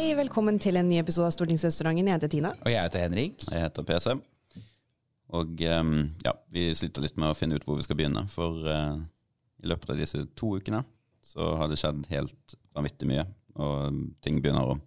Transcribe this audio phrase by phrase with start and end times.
[0.00, 2.06] Hei, velkommen til en ny episode av Stortingsrestauranten.
[2.08, 2.50] Jeg heter Tina.
[2.64, 3.42] Og jeg heter Henrik.
[3.50, 4.14] Jeg heter PC.
[5.36, 5.90] Og um,
[6.24, 8.22] ja, vi sliter litt med å finne ut hvor vi skal begynne.
[8.32, 8.94] For uh,
[9.60, 10.80] i løpet av disse to ukene
[11.20, 13.26] så har det skjedd helt vanvittig mye.
[13.60, 14.78] Og ting begynner å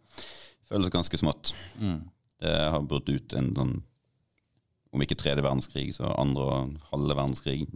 [0.65, 1.53] føles ganske smått.
[1.77, 1.99] Mm.
[2.41, 3.75] Det har brutt ut en sånn,
[4.97, 7.67] om ikke tredje verdenskrig, så andre og halve verdenskrig.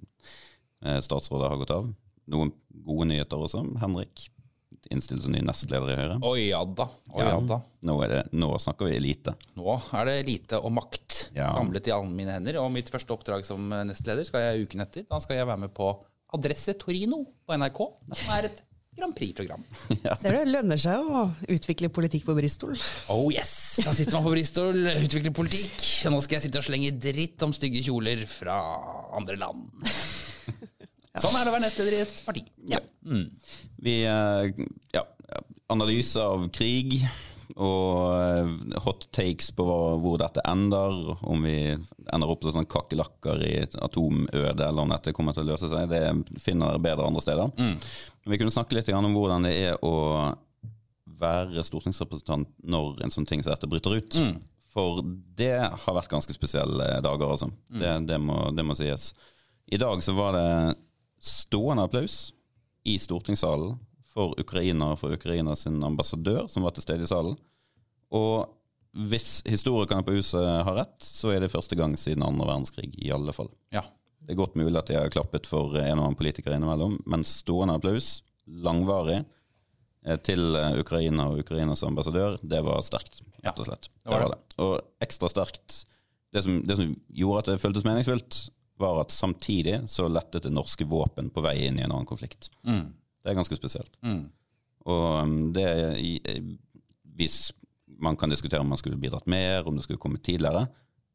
[0.81, 1.93] Statsrådet har gått av.
[2.33, 3.61] Noen gode nyheter også.
[3.83, 4.25] Henrik
[4.93, 6.19] innstille som ny nestleder i Høyre.
[6.21, 6.87] Å ja da.
[7.11, 7.39] Å, ja.
[7.49, 7.59] da.
[7.87, 9.33] Nå, det, nå, snakker vi elite.
[9.59, 11.49] Nå er det elite og makt ja.
[11.51, 12.61] samlet i alle mine hender.
[12.63, 15.07] Og mitt første oppdrag som nestleder skal jeg uken etter.
[15.09, 15.91] Da skal jeg være med på
[16.37, 17.83] Adresse Torino på NRK.
[18.11, 18.65] Som er et
[18.97, 19.63] Grand Prix-program.
[20.07, 20.15] Ja.
[20.17, 22.73] Ser du, Det lønner seg å utvikle politikk på Bristol.
[23.13, 23.51] Oh yes!
[23.85, 25.75] Da sitter man på Bristol, utvikler politikk.
[26.07, 28.57] Og nå skal jeg sitte og slenge dritt om stygge kjoler fra
[29.17, 29.67] andre land.
[31.23, 32.43] Sånn er det å være nestleder i et parti.
[32.71, 32.81] Ja.
[33.07, 33.25] Mm.
[33.83, 35.03] Vi, eh, ja,
[35.73, 36.99] analyse av krig
[37.55, 39.65] og eh, hot takes på
[40.01, 41.15] hvor dette ender.
[41.25, 43.53] Om vi ender opp som sånn kakerlakker i
[43.85, 45.89] atomøde, eller om dette kommer til å løse seg.
[45.91, 47.53] Det finner dere bedre andre steder.
[47.57, 47.73] Mm.
[47.77, 49.95] Men vi kunne snakke litt om hvordan det er å
[51.17, 54.19] være stortingsrepresentant når en sånn ting som dette bryter ut.
[54.21, 54.35] Mm.
[54.73, 55.01] For
[55.39, 57.49] det har vært ganske spesielle dager, altså.
[57.71, 57.79] Mm.
[57.81, 59.13] Det, det, må, det må sies.
[59.73, 60.49] I dag så var det
[61.19, 62.33] stående applaus
[62.87, 63.75] i stortingssalen
[64.07, 67.35] for Ukraina og for Ukraina sin ambassadør, som var til stede i salen.
[68.15, 68.47] Og
[68.97, 73.11] hvis historikerne på huset har rett, så er det første gang siden andre verdenskrig, i
[73.13, 73.51] alle fall.
[73.75, 73.83] Ja.
[74.23, 77.25] Det er godt mulig at de har klappet for en og annen politiker innimellom, men
[77.27, 79.21] stående applaus, langvarig,
[80.05, 83.91] eh, til Ukraina og Ukrainas ambassadør, det var sterkt, rett og slett.
[84.01, 84.41] Det var det.
[84.63, 85.83] Og ekstra sterkt
[86.33, 88.39] det som, det som gjorde at det føltes meningsfullt,
[88.77, 92.51] var at samtidig så lettet det norske våpen på vei inn i en annen konflikt.
[92.67, 92.91] Mm.
[93.23, 93.97] Det er ganske spesielt.
[94.05, 94.27] Mm.
[94.87, 95.67] Og um, det
[97.17, 97.51] Hvis
[97.97, 100.67] man kan diskutere om man skulle bidratt mer, om det skulle kommet tidligere,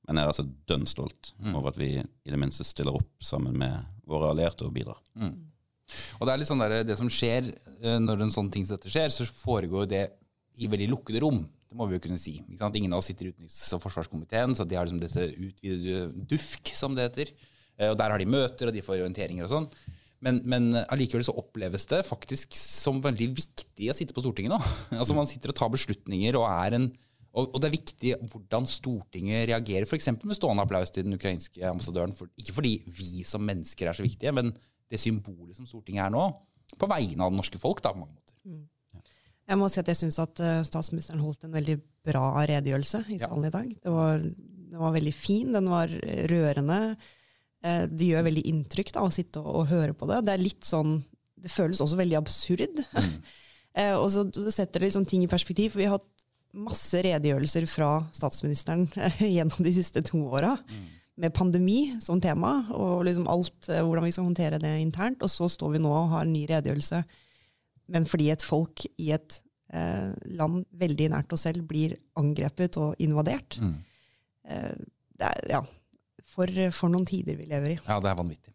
[0.09, 1.55] men jeg er altså dønn stolt mm.
[1.55, 4.99] over at vi i det minste stiller opp sammen med våre allierte og bidrar.
[5.15, 5.37] Mm.
[6.19, 8.79] Og Det er litt sånn der, det som skjer eh, når en sånn ting som
[8.79, 10.03] dette skjer, så foregår det
[10.59, 11.45] i veldig lukkede rom.
[11.71, 12.35] Det må vi jo kunne si.
[12.51, 16.75] Ingen av oss sitter i utenriks- og forsvarskomiteen, så de har liksom dette utvidede DUFK,
[16.77, 17.33] som det heter.
[17.83, 19.69] Eh, og Der har de møter, og de får orienteringer og sånn.
[20.23, 24.61] Men, men allikevel så oppleves det faktisk som veldig viktig å sitte på Stortinget nå.
[25.01, 26.91] altså Man sitter og tar beslutninger, og, er en,
[27.35, 30.13] og, og det er viktig hvordan Stortinget reagerer, f.eks.
[30.23, 32.15] med stående applaus til den ukrainske ambassadøren.
[32.15, 34.55] For, ikke fordi vi som mennesker er så viktige, men
[34.93, 36.29] det symbolet som Stortinget er nå,
[36.79, 37.83] på vegne av det norske folk.
[37.83, 38.37] da, på mange måter.
[38.47, 38.63] Mm.
[39.51, 41.75] Jeg må si at jeg syns at eh, statsministeren holdt en veldig
[42.07, 43.51] bra redegjørelse i salen ja.
[43.51, 43.75] i dag.
[43.83, 45.91] Det var, den var veldig fin, den var
[46.31, 46.79] rørende.
[47.63, 50.23] Eh, det gjør veldig inntrykk da, å sitte og, og, høre på det.
[50.27, 50.99] Det er litt sånn,
[51.43, 52.85] det føles også veldig absurd.
[52.93, 53.17] Mm.
[53.73, 55.71] Eh, og så setter det liksom ting i perspektiv.
[55.73, 58.83] for Vi har hatt masse redegjørelser fra statsministeren
[59.37, 60.51] gjennom de siste to åra.
[60.69, 60.83] Mm.
[61.25, 65.25] Med pandemi som tema, og liksom alt, eh, hvordan vi skal håndtere det internt.
[65.25, 67.01] Og så står vi nå og har en ny redegjørelse.
[67.97, 69.41] Men fordi et folk i et
[69.73, 73.75] eh, land veldig nært oss selv blir angrepet og invadert mm.
[74.53, 74.75] eh,
[75.17, 75.63] det er, ja,
[76.33, 77.79] for, for, noen tider vi lever i.
[77.87, 78.55] Ja, det er vanvittig.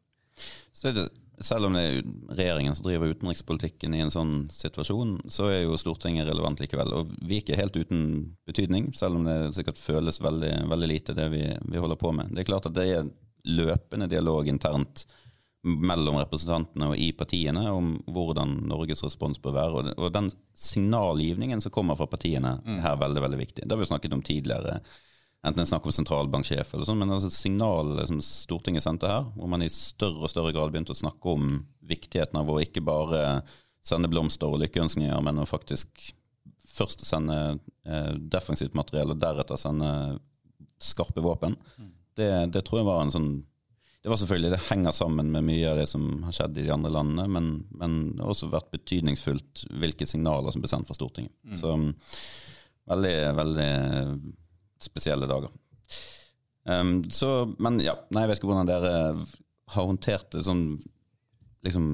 [0.76, 1.06] Så er det,
[1.46, 2.00] selv om det er
[2.38, 6.94] regjeringen som driver utenrikspolitikken i en sånn situasjon, så er jo Stortinget relevant likevel.
[6.98, 8.02] Og vi er ikke helt uten
[8.50, 12.34] betydning, selv om det sikkert føles veldig, veldig lite, det vi, vi holder på med.
[12.34, 13.10] Det er klart at det er
[13.48, 15.06] løpende dialog internt
[15.68, 19.94] mellom representantene og i partiene om hvordan Norges respons bør være.
[19.98, 23.66] Og den signalgivningen som kommer fra partiene, er her veldig veldig viktig.
[23.66, 24.80] Det har vi snakket om tidligere
[25.46, 29.28] enten det er snakk om sentralbanksjef eller sånn, men altså signalet som Stortinget sendte her,
[29.38, 32.84] hvor man i større og større grad begynte å snakke om viktigheten av å ikke
[32.86, 33.42] bare
[33.86, 36.10] sende blomster og lykkeønskninger, men å faktisk
[36.78, 37.38] først sende
[37.88, 39.92] eh, defensivt materiell, og deretter sende
[40.84, 41.94] skarpe våpen, mm.
[42.20, 43.30] det, det, tror jeg var en sånn
[44.08, 46.72] det var selvfølgelig, det henger sammen med mye av det som har skjedd i de
[46.72, 50.96] andre landene, men, men det har også vært betydningsfullt hvilke signaler som ble sendt fra
[50.96, 51.34] Stortinget.
[51.44, 51.58] Mm.
[51.60, 51.74] Så
[52.88, 53.72] veldig, veldig
[54.84, 55.52] spesielle dager.
[56.68, 58.94] Um, så, men ja, nei, jeg vet ikke hvordan dere
[59.72, 60.66] har håndtert det sånn
[61.64, 61.86] liksom,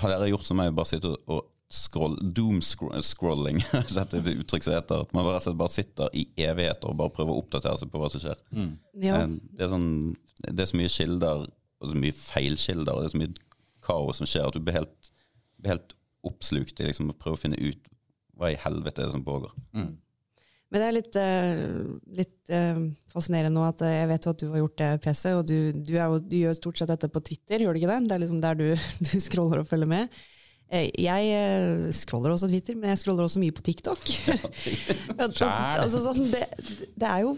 [0.00, 3.60] Har dere gjort som meg, bare sitter og scroll, doom-scrolling?
[3.94, 7.34] det et uttrykk som heter at man bare, bare, sitter i evigheter og bare prøver
[7.34, 8.42] å oppdatere seg på hva som skjer.
[8.50, 8.72] Mm.
[9.04, 9.22] Ja.
[9.22, 9.92] Um, det, er sånn,
[10.48, 11.46] det er så mye kilder,
[11.78, 14.80] og så mye feilkilder, og det er så mye kaos som skjer, at du blir
[14.80, 15.12] helt,
[15.62, 15.94] blir helt
[16.26, 17.90] oppslukt i liksom, å prøve å finne ut
[18.38, 19.54] hva i helvete er det som pågår.
[19.74, 19.92] Mm.
[20.68, 24.42] Men det er litt, uh, litt uh, fascinerende nå at uh, jeg vet jo at
[24.42, 27.22] du har gjort det, PC, og du, du, jo, du, gjør stort sett dette på
[27.24, 28.02] Twitter, gjør du ikke det?
[28.04, 28.66] Det er liksom der du,
[29.08, 30.18] du scroller og følger med.
[30.68, 34.02] Eh, Jeg eh, scroller også Twitter, men jeg scroller også mye på TikTok.
[35.18, 36.44] Altså, sånn, det,
[36.98, 37.32] det er jo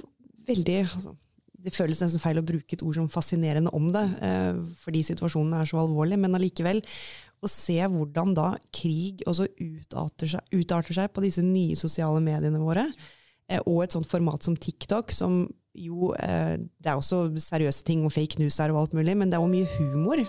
[0.48, 1.14] veldig altså,
[1.60, 5.60] Det føles nesten feil å bruke et ord som fascinerende om det, eh, fordi situasjonen
[5.60, 6.82] er så alvorlig, men allikevel
[7.40, 12.60] å se hvordan da krig også utarter seg, utarter seg på disse nye sosiale mediene
[12.60, 13.16] våre, eh,
[13.64, 15.42] og et sånt format som TikTok, som
[15.74, 19.30] jo eh, Det er også seriøse ting og fake news her og alt mulig, men
[19.30, 20.22] det er jo mye humor.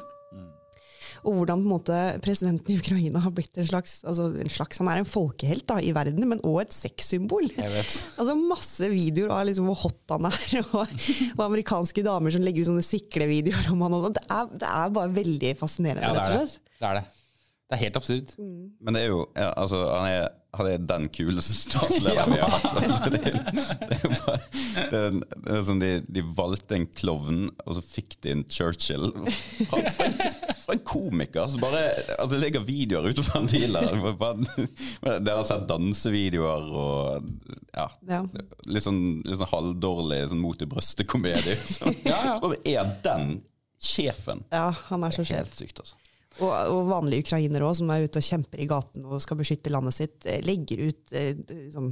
[1.21, 4.79] Og hvordan på en måte presidenten i Ukraina har blitt en slags, altså en slags
[4.81, 7.45] Han er en folkehelt da, i verden, men òg et sexsymbol.
[7.61, 10.41] Altså Masse videoer av liksom hvor hot han er,
[10.77, 10.97] og,
[11.37, 13.97] og amerikanske damer som legger ut sånne siklevideoer om han.
[13.99, 16.77] Og det, er, det er bare veldig fascinerende, Ja, det er det.
[16.81, 17.07] Det er det.
[17.71, 18.31] Det er helt absurd.
[18.83, 20.25] Men det er jo ja, altså, han, er,
[20.57, 22.65] han er den kuleste statslederen vi har hatt.
[22.81, 23.21] Altså, det,
[23.87, 24.39] det er jo bare
[24.91, 28.43] det er, det er sånn de, de valgte en klovn, og så fikk de en
[28.51, 29.07] Churchill.
[29.69, 30.17] Fra, fra, en,
[30.65, 31.47] fra en komiker.
[31.51, 31.85] Så bare,
[32.17, 33.95] altså, det ligger videoer ute fra en dealer.
[33.95, 37.31] Dere har sett dansevideoer og
[37.71, 37.87] ja,
[38.67, 41.55] litt sånn, litt sånn halvdårlig sånn mot i brøstet-komedie.
[41.63, 43.37] Så, så bare er den
[43.81, 44.43] sjefen.
[44.51, 45.95] Ja, han er så Helt sykt, altså.
[46.39, 49.73] Og, og vanlige ukrainere òg, som er ute og kjemper i gaten og skal beskytte
[49.73, 51.91] landet sitt, eh, legger ut eh, liksom,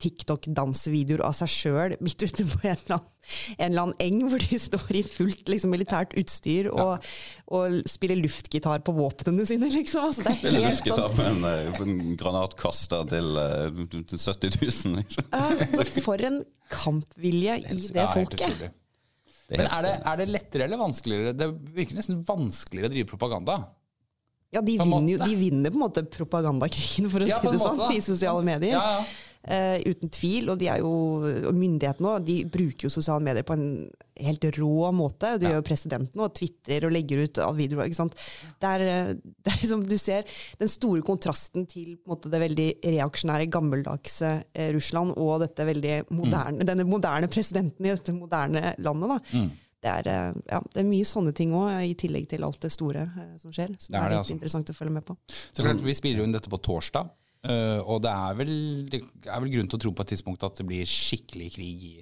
[0.00, 3.08] TikTok-dansevideoer av seg sjøl midt ute på en eller, annen,
[3.56, 7.04] en eller annen eng hvor de står i fullt liksom, militært utstyr og,
[7.52, 10.08] og spiller luftgitar på våpnene sine, liksom.
[10.08, 14.22] Altså, det er Spiller helt sånn, luftgitar på en, eh, en granatkaster til, eh, til
[14.24, 15.32] 70 000, liksom.
[15.40, 18.70] Altså, For en kampvilje i det Ja, folket.
[19.50, 21.34] Men er det, er det lettere eller vanskeligere?
[21.34, 23.56] Det virker nesten vanskeligere å drive propaganda.
[24.50, 27.60] Ja, de vinner, jo, de vinner på en måte propagandakrigen, for å Ja, si det
[27.62, 28.74] sånn, i sosiale medier.
[28.74, 29.26] Ja, ja.
[29.40, 30.50] Uh, uten tvil.
[30.52, 30.90] Og de jo,
[31.48, 33.86] og myndighetene også, de bruker jo sosiale medier på en
[34.20, 35.30] helt rå måte.
[35.40, 37.88] Det gjør jo presidenten og Tvitrer og legger ut av videoer.
[37.88, 38.18] ikke sant?
[38.70, 40.28] Er, som det er liksom, du ser
[40.60, 46.66] den store kontrasten til måte, det veldig reaksjonære, gammeldagse eh, Russland og dette veldig moderne,
[46.68, 49.16] denne moderne presidenten i dette moderne landet.
[49.16, 49.40] da.
[49.80, 52.68] Det er, eh, ja, det er mye sånne ting òg, i tillegg til alt det
[52.74, 53.72] store eh, som skjer.
[53.80, 54.34] Som Det er er, litt altså.
[54.36, 55.16] interessant å følge med på.
[55.30, 57.08] Så klart, Vi spiller jo inn dette på torsdag,
[57.48, 58.52] øh, og det er, vel,
[58.92, 61.86] det er vel grunn til å tro på et tidspunkt at det blir skikkelig krig
[61.88, 61.94] i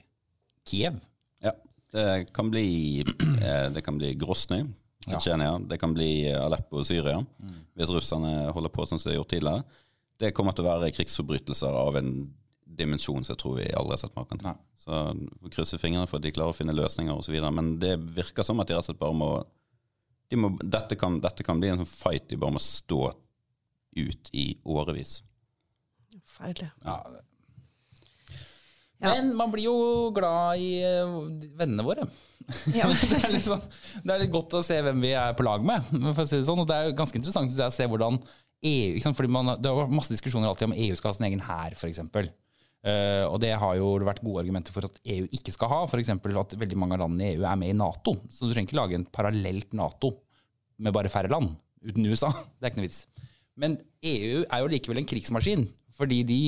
[0.68, 0.98] Kiev.
[1.44, 1.54] Ja,
[1.94, 2.66] det kan bli,
[3.06, 4.64] eh, det kan bli Grosny,
[5.06, 5.54] Tsjetsjenia.
[5.70, 7.22] Det kan bli Aleppo og Syria,
[7.78, 9.62] hvis russerne holder på sånn som de har gjort tidligere.
[10.18, 12.10] Det kommer til å være krigsforbrytelser av en
[12.78, 14.58] dimensjon som jeg tror vi aldri har sett maken til.
[14.78, 17.38] Så vi får krysse fingrene for at de klarer å finne løsninger osv.
[17.54, 19.30] Men det virker som at de rett og slett bare må,
[20.28, 23.12] de må dette, kan, dette kan bli en sånn fight de bare må stå
[23.98, 25.20] ut i årevis.
[26.18, 26.70] Forferdelig.
[26.84, 27.00] Ja.
[28.98, 29.12] Ja.
[29.14, 29.76] Men man blir jo
[30.14, 31.20] glad i øh,
[31.58, 32.08] vennene våre.
[32.74, 32.88] Ja.
[33.10, 33.62] det, er liksom,
[34.02, 35.86] det er litt godt å se hvem vi er på lag med.
[36.10, 36.64] For å si det sånn.
[36.64, 38.18] Og det er ganske interessant synes jeg, å se hvordan
[38.66, 39.18] EU ikke sant?
[39.20, 41.78] Fordi man, Det har vært masse diskusjoner alltid om EU skal ha sin egen hær,
[41.78, 42.02] f.eks.
[42.86, 45.80] Uh, og det har jo vært gode argumenter for at EU ikke skal ha.
[45.88, 46.12] F.eks.
[46.14, 48.14] at veldig mange av landene i EU er med i Nato.
[48.30, 50.12] Så du trenger ikke lage en parallelt Nato
[50.78, 51.56] med bare færre land.
[51.82, 52.30] Uten USA.
[52.58, 53.02] Det er ikke noe vits.
[53.58, 53.74] Men
[54.06, 55.66] EU er jo likevel en krigsmaskin.
[55.98, 56.42] Fordi de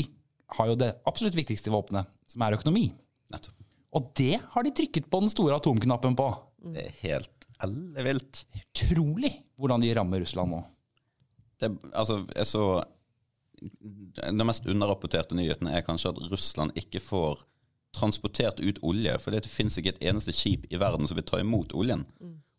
[0.56, 2.88] har jo det absolutt viktigste våpenet, som er økonomi.
[3.30, 3.56] Nettopp.
[3.98, 6.28] Og det har de trykket på den store atomknappen på.
[6.74, 8.44] Det er helt ellevilt.
[8.60, 10.60] Utrolig hvordan de rammer Russland nå.
[11.60, 12.64] det, altså, jeg så
[13.60, 17.44] Den mest underrapporterte nyheten er kanskje at Russland ikke får
[17.96, 21.40] transportert ut olje, fordi det finnes ikke et eneste skip i verden som vil ta
[21.42, 22.04] imot oljen.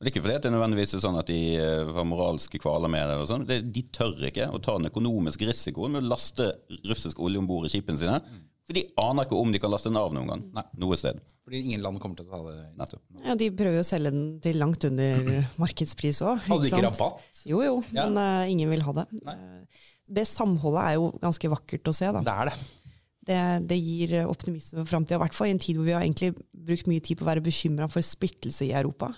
[0.02, 2.90] Og Det er ikke fordi det nødvendigvis er sånn at de eh, har moralske kvaler
[2.90, 3.18] med det.
[3.22, 3.46] og sånn.
[3.46, 6.48] De tør ikke å ta den økonomiske risikoen med å laste
[6.90, 8.18] russisk olje om bord i skipene sine.
[8.68, 10.42] For de aner ikke om de kan laste den av noen gang.
[10.56, 10.64] Nei.
[10.84, 11.18] Noe sted.
[11.44, 12.58] Fordi ingen land kommer til å ta det.
[12.78, 13.02] Nettopp.
[13.26, 16.44] Ja, De prøver jo å selge den til langt under markedspris òg.
[16.46, 17.42] Hadde de ikke rabatt?
[17.50, 18.06] Jo jo, Ja.
[18.08, 19.08] men uh, ingen vil ha det.
[19.26, 19.36] Nei.
[20.12, 22.12] det samholdet er jo ganske vakkert å se.
[22.14, 22.22] da.
[22.28, 22.56] Det er det.
[23.32, 23.40] Det,
[23.70, 26.32] det gir optimisme for framtida, i hvert fall i en tid hvor vi har egentlig
[26.52, 29.12] brukt mye tid på å være bekymra for splittelse i Europa.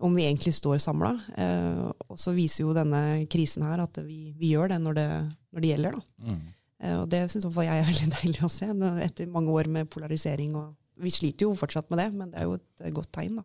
[0.00, 1.10] Om vi egentlig står samla.
[1.38, 5.08] Uh, og så viser jo denne krisen her at vi, vi gjør det når, det
[5.54, 5.98] når det gjelder.
[5.98, 6.32] da.
[6.34, 6.40] Eh,
[6.80, 8.68] og det syns jeg er veldig deilig å se,
[9.04, 10.54] etter mange år med polarisering.
[10.56, 13.40] og Vi sliter jo fortsatt med det, men det er jo et eh, godt tegn.
[13.42, 13.44] da.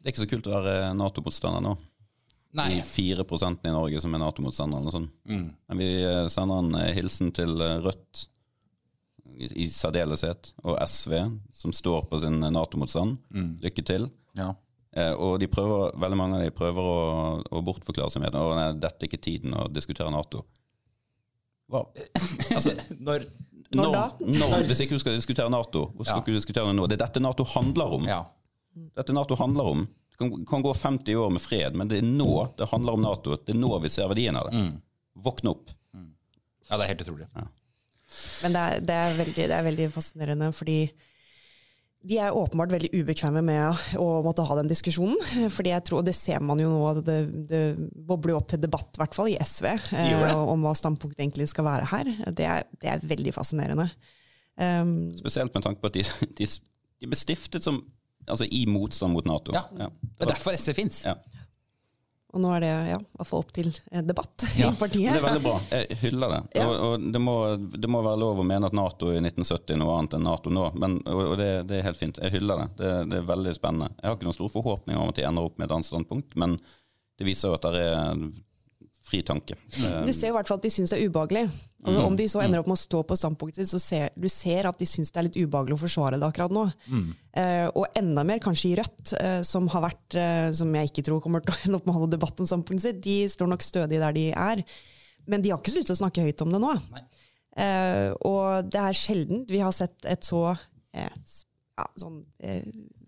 [0.00, 1.74] Det er ikke så kult å være Nato-motstander nå.
[2.58, 2.66] Nei.
[2.74, 4.80] De fire prosentene i Norge som er Nato-motstandere.
[4.80, 5.12] eller noe sånt.
[5.70, 8.26] Men vi eh, sender en eh, hilsen til eh, Rødt
[9.40, 11.14] i i særdeleshet, og SV,
[11.56, 13.14] som står på sin Nato-motstand.
[13.62, 14.10] Lykke til.
[14.36, 14.50] Ja.
[14.92, 18.80] Eh, og de prøver, veldig mange av de prøver å, å bortforklare seg med at
[18.82, 20.42] dette er ikke tiden å diskutere Nato.
[21.70, 21.84] Hva?
[22.56, 23.28] Altså, Når
[23.78, 24.02] Når da?
[24.18, 26.88] når, hvis ikke du skal diskutere Nato, hvorfor skal ikke du diskutere det nå?
[26.90, 28.08] Det er dette Nato handler om.
[28.10, 28.24] Ja.
[28.98, 29.84] Dette Nato handler om.
[30.10, 33.04] Det kan, kan gå 50 år med fred, men det er nå det handler om
[33.04, 33.36] Nato.
[33.38, 34.64] Det er nå vi ser verdien av det.
[35.22, 35.70] Våkne opp.
[35.94, 37.28] Ja, det er helt utrolig.
[38.42, 40.76] Men det er, det, er veldig, det er veldig fascinerende, fordi
[42.00, 45.18] de er åpenbart veldig ubekvemme med å måtte ha den diskusjonen.
[45.56, 47.18] fordi jeg tror, og Det ser man jo nå, at det,
[47.50, 47.62] det
[48.08, 51.68] bobler opp til debatt, i hvert fall i SV, eh, om hva standpunktet egentlig skal
[51.68, 52.12] være her.
[52.32, 53.90] Det er, det er veldig fascinerende.
[54.60, 56.04] Um, Spesielt med tanke på at de,
[56.40, 56.48] de,
[57.00, 57.82] de ble stiftet som,
[58.26, 59.52] altså, i motstand mot Nato.
[59.56, 59.66] Ja.
[59.68, 61.04] Det er derfor SV fins.
[61.08, 61.18] Ja.
[62.30, 65.12] Og nå er det ja, i hvert fall opp til eh, debatt Ja, i partiet.
[65.16, 65.54] Det er veldig bra.
[65.74, 66.40] Jeg hyller det.
[66.60, 66.66] Ja.
[66.66, 67.36] Og, og det, må,
[67.74, 70.52] det må være lov å mene at Nato i 1970 er noe annet enn Nato
[70.54, 70.68] nå.
[70.78, 72.20] Men, og og det, det er helt fint.
[72.22, 72.68] Jeg hyller det.
[72.82, 72.92] det.
[73.10, 73.90] Det er veldig spennende.
[73.98, 76.38] Jeg har ikke noen store forhåpninger om at de ender opp med et annet standpunkt,
[76.38, 76.56] men
[77.20, 78.22] det viser jo at det er
[79.10, 79.56] fri tanke.
[79.82, 81.44] Eh, Du ser i hvert fall at de syns det er ubehagelig.
[81.80, 84.28] Altså, om de så ender opp med å stå på standpunktet sitt, så ser du
[84.28, 86.64] ser at de syns det er litt ubehagelig å forsvare det akkurat nå.
[87.40, 91.04] Eh, og enda mer kanskje i Rødt, eh, som har vært, eh, som jeg ikke
[91.08, 93.00] tror kommer til å ende opp med å holde debatt om standpunktet sitt.
[93.06, 94.64] De står nok stødig der de er.
[95.26, 96.74] Men de har ikke så lyst til å snakke høyt om det nå.
[97.60, 100.52] Eh, og det er sjelden vi har sett et så
[100.94, 101.08] eh,
[101.80, 102.62] ja, sånn, eh,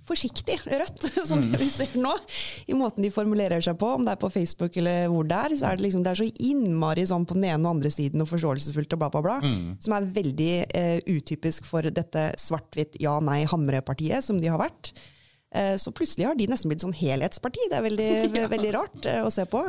[0.08, 2.12] forsiktig Rødt som det vi ser nå.
[2.70, 5.56] I måten de formulerer seg på, om det er på Facebook eller hvor det er.
[5.58, 8.24] så er Det liksom, det er så innmari sånn på den ene og andre siden
[8.24, 9.38] og forståelsesfullt og bla, bla, bla.
[9.82, 14.92] Som er veldig eh, utypisk for dette svart-hvitt ja-nei-hamre-partiet som de har vært.
[15.54, 17.70] Eh, så plutselig har de nesten blitt sånn helhetsparti.
[17.70, 18.12] Det er veldig,
[18.56, 19.66] veldig rart eh, å se på.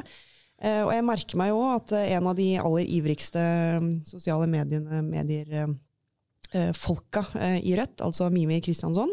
[0.64, 3.42] Eh, og jeg merker meg jo at eh, en av de aller ivrigste
[3.84, 7.26] mm, sosiale mediene, medier eh, folka
[7.60, 9.12] i Rødt, altså Mimi Kristiansson,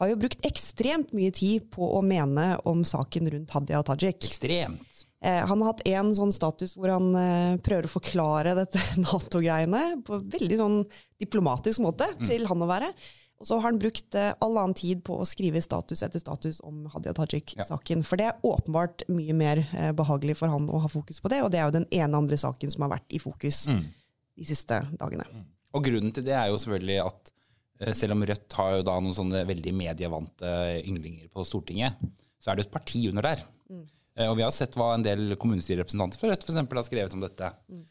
[0.00, 4.24] har jo brukt ekstremt mye tid på å mene om saken rundt Hadia Tajik.
[4.28, 5.04] Ekstremt.
[5.24, 10.02] Eh, han har hatt en sånn status hvor han eh, prøver å forklare dette Nato-greiene
[10.06, 10.82] på en veldig sånn
[11.22, 12.90] diplomatisk måte til han å være.
[13.36, 16.60] Og så har han brukt eh, all annen tid på å skrive status etter status
[16.64, 18.04] om Hadia Tajik-saken.
[18.04, 21.42] For det er åpenbart mye mer eh, behagelig for han å ha fokus på det,
[21.44, 24.82] og det er jo den ene andre saken som har vært i fokus de siste
[25.00, 25.24] dagene.
[25.76, 27.32] Og grunnen til det er jo selvfølgelig at
[27.92, 31.98] selv om Rødt har jo da noen sånne veldig medievante ynglinger på Stortinget,
[32.40, 33.42] så er det et parti under der.
[33.68, 33.82] Mm.
[34.30, 37.24] Og vi har sett hva en del kommunestyrerepresentanter fra Rødt for eksempel, har skrevet om
[37.24, 37.50] dette.
[37.68, 37.82] Mm.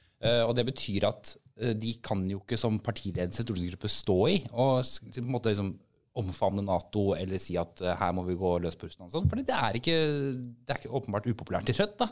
[0.47, 4.79] Og det betyr at eh, de kan jo ikke som partiledelse stortingsgruppe stå i og
[4.81, 5.75] på en måte liksom
[6.15, 9.29] omfavne Nato eller si at eh, her må vi gå løs på Russland og sånn.
[9.31, 9.97] For det er ikke,
[10.33, 11.97] det er ikke åpenbart upopulært i Rødt.
[12.01, 12.09] da.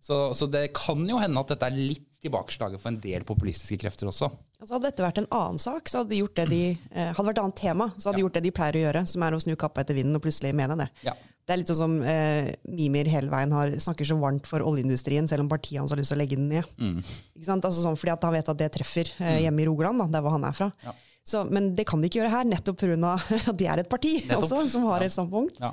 [0.00, 3.78] Så, så det kan jo hende at dette er litt tilbakeslaget for en del populistiske
[3.82, 4.30] krefter også.
[4.60, 6.62] Altså hadde dette vært en annen sak, så hadde de gjort det de
[6.92, 9.02] eh, hadde vært et annet tema, så hadde de gjort det de pleier å gjøre,
[9.08, 10.88] som er å snu kappa etter vinden og plutselig mene det.
[11.08, 11.14] Ja.
[11.48, 15.26] Det er litt sånn som eh, Mimir hele veien har, snakker så varmt for oljeindustrien,
[15.26, 16.68] selv om partiet hans har lyst til å legge den ned.
[16.78, 17.64] Ikke sant?
[17.66, 20.22] Altså sånn, fordi at han vet at det treffer eh, hjemme i Rogaland, da, der
[20.26, 20.68] hvor han er fra.
[20.84, 20.94] Ja.
[21.26, 23.16] Så, men det kan de ikke gjøre her, nettopp pga.
[23.50, 25.08] at de er et parti også, som har Ja.
[25.08, 25.58] et standpunkt.
[25.64, 25.72] Ja.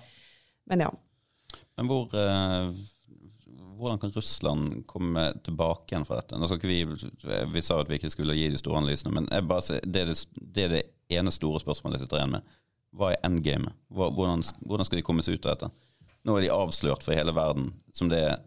[0.71, 0.89] Men ja.
[1.77, 2.71] Men hvor, eh,
[3.77, 6.39] hvordan kan Russland komme tilbake igjen fra dette?
[6.55, 6.81] Ikke vi,
[7.53, 10.17] vi sa at vi ikke skulle gi de store analysene, men bare det, er det,
[10.37, 10.83] det er det
[11.17, 12.55] ene store spørsmålet jeg sitter igjen med.
[12.97, 13.75] Hva er endgamet?
[13.93, 15.71] Hvordan, hvordan skal de komme seg ut av dette?
[16.27, 18.37] Nå er de avslørt for hele verden som det er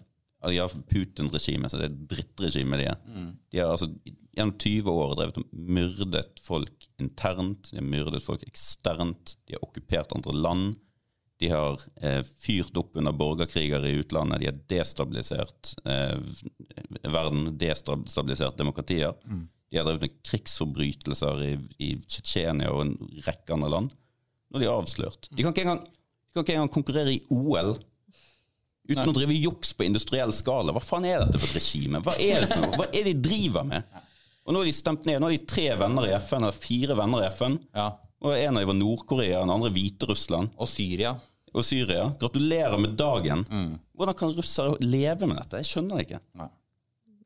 [0.49, 3.00] De har Putin-regimet, så det er drittregimet de er.
[3.52, 3.90] De har altså
[4.32, 9.66] gjennom 20 år drevet og myrdet folk internt, de har myrdet folk eksternt, de har
[9.66, 10.78] okkupert andre land.
[11.40, 14.42] De har eh, fyrt opp under borgerkriger i utlandet.
[14.42, 16.18] De har destabilisert eh,
[17.09, 19.14] verden, destabilisert demokratier.
[19.70, 22.92] De har drevet med krigsforbrytelser i, i Tsjetsjenia og en
[23.25, 23.94] rekke andre land.
[24.50, 25.30] Nå er de avslørt.
[25.30, 27.76] De kan ikke engang, de kan ikke engang konkurrere i OL
[28.90, 30.75] uten å drive juks på industriell skala.
[30.75, 32.00] Hva faen er dette for et regime?
[32.04, 32.76] Hva er det for noe?
[32.80, 33.99] Hva er det de driver med?
[34.44, 35.20] Og nå har de stemt ned.
[35.20, 37.59] Nå har de tre venner i FN, eller fire venner i FN.
[37.76, 37.88] Ja.
[38.20, 41.14] Og En av dem var Nord-Korea, den andre Hviterussland Og Syria.
[41.54, 42.10] og Syria.
[42.20, 43.44] Gratulerer med dagen.
[43.96, 45.56] Hvordan kan russere leve med dette?
[45.62, 46.20] Jeg skjønner det ikke.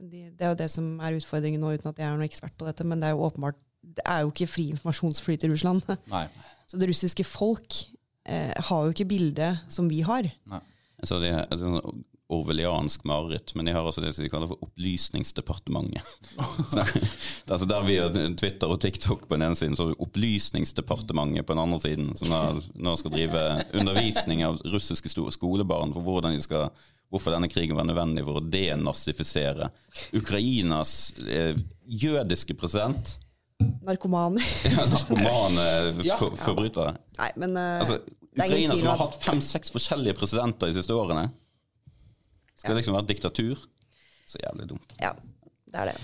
[0.05, 2.55] De, det er jo det som er utfordringen nå, uten at jeg er noen ekspert
[2.59, 2.87] på dette.
[2.89, 5.85] Men det er jo åpenbart det er jo ikke fri informasjonsflyt i Russland.
[6.15, 6.25] Nei.
[6.71, 7.77] Så det russiske folk
[8.25, 10.31] eh, har jo ikke bildet som vi har.
[10.49, 10.63] Nei.
[11.05, 16.01] Så det er sånn orwelliansk mareritt, men de har også det de kaller for Opplysningsdepartementet.
[16.73, 16.81] Så,
[17.53, 21.47] altså der vi har Twitter og TikTok på den ene siden, så har vi Opplysningsdepartementet
[21.47, 22.41] på den andre siden, som da,
[22.87, 23.45] nå skal drive
[23.77, 26.71] undervisning av russiske skolebarn for hvordan de skal
[27.13, 29.69] Hvorfor denne krigen var nødvendig for å denazifisere
[30.17, 31.55] Ukrainas eh,
[31.87, 33.13] jødiske president.
[33.87, 34.43] Narkomane.
[34.73, 35.67] Ja, narkomane
[36.03, 36.17] Ja.
[36.19, 36.97] for, forbrytere.
[37.21, 38.01] Nei, men uh, Altså,
[38.35, 41.29] Ukraina som har hatt fem-seks forskjellige presidenter de siste årene,
[42.65, 43.65] skal liksom være diktatur.
[44.27, 44.95] Så jævlig dumt.
[45.03, 45.13] Ja,
[45.71, 45.97] det er det.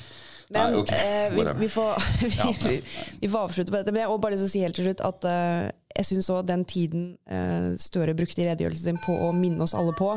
[0.50, 0.98] Men Nei, okay.
[0.98, 2.00] eh, vi, vi, får,
[2.66, 2.78] vi,
[3.22, 3.92] vi får avslutte på dette.
[3.94, 5.68] Men jeg har bare lyst til å si helt til slutt at eh,
[6.00, 9.76] jeg syns òg den tiden eh, Støre brukte i redegjørelsen sin på å minne oss
[9.78, 10.10] alle på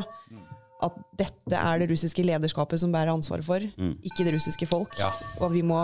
[0.84, 3.62] at dette er det russiske lederskapet som bærer ansvaret for,
[4.04, 4.92] ikke det russiske folk.
[5.00, 5.12] Ja.
[5.38, 5.78] Og at vi må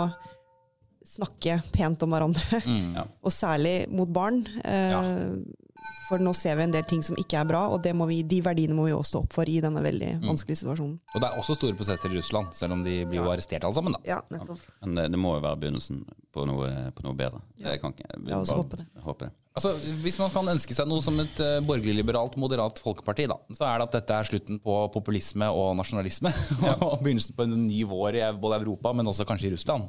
[1.07, 2.59] snakke pent om hverandre,
[2.93, 3.07] Ja.
[3.23, 4.43] og særlig mot barn.
[4.63, 5.01] Eh, Ja.
[6.11, 8.19] For nå ser vi en del ting som ikke er bra, og det må vi,
[8.27, 10.97] de verdiene må vi også stå opp for i denne veldig vanskelige situasjonen.
[11.13, 13.77] Og det er også store prosesser i Russland, selv om de blir jo arrestert alle
[13.77, 13.95] sammen.
[13.95, 14.01] da.
[14.09, 14.65] Ja, nettopp.
[14.83, 16.01] Men det, det må jo være begynnelsen
[16.35, 17.39] på noe, på noe bedre.
[17.61, 17.71] Ja.
[17.71, 18.87] Jeg kan ikke, jeg La oss bare håpe det.
[19.05, 19.31] håpe det.
[19.51, 19.71] Altså,
[20.03, 23.79] Hvis man kan ønske seg noe som et uh, borgerlig-liberalt, moderat folkeparti, da, så er
[23.81, 26.31] det at dette er slutten på populisme og nasjonalisme.
[26.87, 29.87] og begynnelsen på en ny vår i både Europa, men også kanskje i Russland.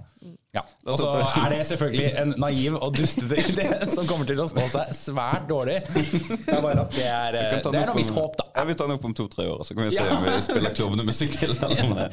[0.53, 0.61] Ja.
[0.85, 4.67] Og så er det selvfølgelig en naiv og dustete idé som kommer til å stå
[4.69, 5.79] seg svært dårlig.
[5.89, 8.45] Det er bare at det er, det er mitt håp, da.
[8.59, 10.77] Ja, Vi tar den opp om to-tre år, så kan vi se om vi spiller
[10.77, 11.55] klovnemusikk til.
[11.57, 12.11] Eller om det.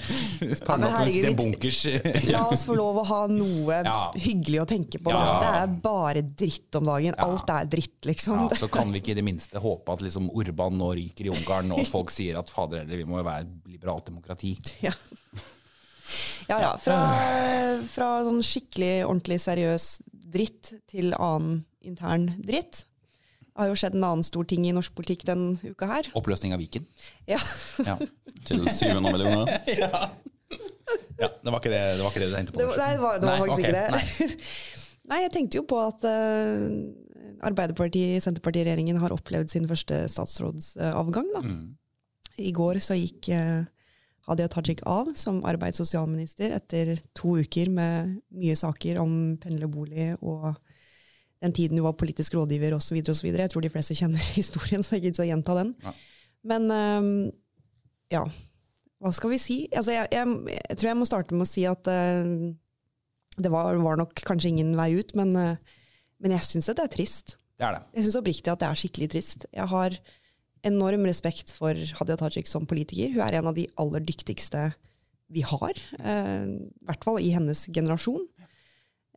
[0.64, 3.82] Tar den men herregud, La oss få lov å ha noe
[4.16, 5.12] hyggelig å tenke på.
[5.12, 5.36] Da.
[5.44, 7.20] Det er bare dritt om dagen.
[7.28, 8.48] Alt er dritt, liksom.
[8.48, 11.36] ja, Så kan vi ikke i det minste håpe at liksom Urban nå ryker i
[11.36, 14.56] Ungarn, og folk sier at fader heller, vi må jo være et liberalt demokrati.
[14.88, 14.96] Ja.
[16.50, 16.72] Ja, ja.
[16.82, 17.00] Fra,
[17.90, 19.90] fra sånn skikkelig ordentlig seriøs
[20.30, 22.84] dritt til annen intern dritt.
[23.50, 26.08] Det har jo skjedd en annen stor ting i norsk politikk den uka her.
[26.16, 26.86] Oppløsning av Viken.
[27.28, 27.40] Ja.
[27.84, 27.98] Ja.
[28.48, 29.52] Til 700 millioner.
[31.20, 32.62] ja, det var ikke det, det, var ikke det du tenkte på?
[32.62, 33.88] Det var, nei, det var, det var Nei, faktisk okay, ikke det.
[33.92, 34.70] nei.
[35.10, 35.20] Nei.
[35.26, 41.30] jeg tenkte jo på at uh, Arbeiderparti-Senterparti-regjeringen har opplevd sin første statsrådsavgang.
[41.36, 41.44] Da.
[42.40, 43.68] I går så gikk eh,
[44.30, 50.14] Hadia Tajik av som arbeids- og sosialminister etter to uker med mye saker om pendlerbolig
[50.22, 50.54] og
[51.40, 53.00] den tiden hun var politisk rådgiver osv.
[53.00, 55.74] Jeg tror de fleste kjenner historien, så jeg gidder ikke å gjenta den.
[55.86, 55.94] Ja.
[56.52, 57.12] Men um,
[58.12, 58.24] ja,
[59.00, 59.60] hva skal vi si?
[59.72, 62.54] Altså, jeg, jeg, jeg tror jeg må starte med å si at uh,
[63.40, 65.84] det var, var nok kanskje ingen vei ut, men, uh,
[66.20, 67.38] men jeg syns det er trist.
[67.60, 67.84] Det er det.
[67.96, 69.48] Jeg syns oppriktig at det er skikkelig trist.
[69.56, 69.96] Jeg har
[70.68, 73.14] enorm respekt for Hadia Tajik som politiker.
[73.16, 74.70] Hun er en av de aller dyktigste
[75.34, 75.80] vi har.
[76.00, 78.26] Eh, I hvert fall i hennes generasjon.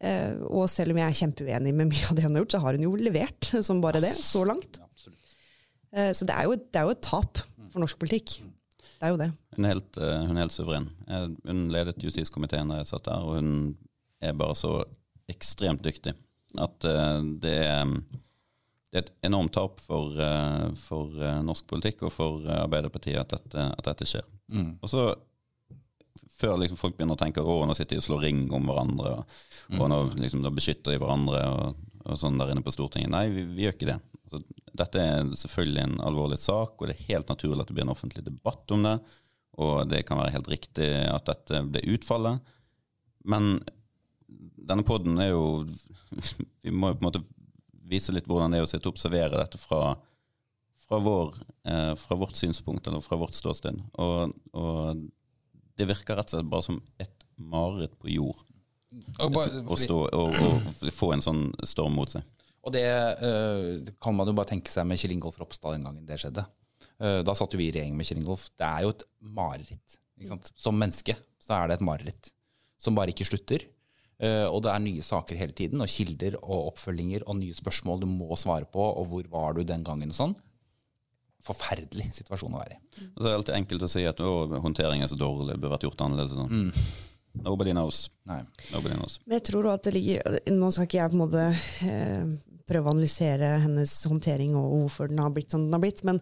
[0.02, 2.62] Eh, og selv om jeg er kjempeuenig med mye av det hun har gjort, så
[2.64, 4.80] har hun jo levert som bare det, så langt.
[5.92, 8.40] Eh, så det er, jo, det er jo et tap for norsk politikk.
[9.02, 9.30] Det er jo det.
[9.56, 10.90] Hun er helt, eh, hun er helt suveren.
[11.46, 13.54] Hun ledet justiskomiteen da jeg satt der, og hun
[14.22, 14.76] er bare så
[15.32, 16.14] ekstremt dyktig
[16.60, 17.92] at eh, det er
[18.92, 23.22] det er et enormt tap for, eh, for eh, norsk politikk og for eh, Arbeiderpartiet
[23.22, 24.26] at dette, at dette skjer.
[24.52, 24.74] Mm.
[24.84, 25.06] Og så,
[26.36, 29.14] før liksom folk begynner å tenke å nå sitter de og slår ring om hverandre,
[29.16, 29.40] og,
[29.78, 33.14] og nå, liksom, nå beskytter de hverandre og, og sånn der inne på Stortinget.
[33.16, 33.98] Nei, vi, vi gjør ikke det.
[34.26, 34.44] Altså,
[34.84, 37.96] dette er selvfølgelig en alvorlig sak, og det er helt naturlig at det blir en
[37.96, 38.96] offentlig debatt om det.
[39.62, 42.52] Og det kan være helt riktig at dette blir utfallet.
[43.24, 43.54] Men
[44.28, 45.44] denne poden er jo
[46.64, 47.22] Vi må jo på en måte
[47.92, 49.94] vise litt hvordan det er å sitte og observere dette fra,
[50.86, 51.34] fra, vår,
[51.68, 53.78] eh, fra vårt synspunkt, eller fra vårt ståsted.
[54.02, 55.04] Og, og
[55.78, 58.42] det virker rett og slett bare som et mareritt på jord
[59.22, 62.26] å stå og, og få en sånn storm mot seg.
[62.60, 62.84] og det
[63.24, 66.44] øh, kan man jo bare tenke seg med Kjell Ingolf Ropstad den gangen det skjedde.
[67.00, 68.50] Eh, da satt jo vi i regjering med Kjell Ingolf.
[68.58, 69.04] Det er jo et
[69.40, 69.98] mareritt.
[70.54, 72.30] Som menneske så er det et mareritt
[72.82, 73.64] som bare ikke slutter.
[74.22, 78.04] Eh, og det er nye saker hele tiden, og kilder og oppfølginger og nye spørsmål
[78.04, 80.34] du må svare på, og hvor var du den gangen og sånn.
[81.42, 82.82] Forferdelig situasjon å være i.
[83.02, 86.04] Det så er alltid enkelt å si at håndteringen er så dårlig, burde vært gjort
[86.06, 86.36] annerledes.
[86.38, 86.70] Sånn.
[86.70, 87.42] Mm.
[87.42, 88.04] Nobody knows.
[88.28, 88.38] Nei.
[88.70, 89.18] Nobody knows.
[89.26, 91.44] Men jeg tror at det ligger Nå skal ikke jeg på en måte
[91.88, 92.26] eh,
[92.68, 96.20] prøve å analysere hennes håndtering og hvorfor den har blitt som den har blitt, men,